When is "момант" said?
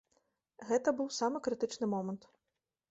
1.97-2.21